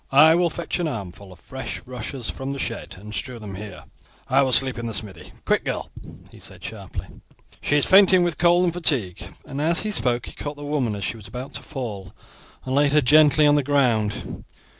[0.11, 3.83] I will fetch an armful of fresh rushes from the shed and strew them here:
[4.27, 5.31] I will sleep in the smithy.
[5.45, 5.91] Quick, girl,"
[6.31, 7.05] he said sharply;
[7.61, 10.95] "she is fainting with cold and fatigue." And as he spoke he caught the woman
[10.95, 12.13] as she was about to fall,
[12.65, 14.43] and laid her gently on the ground.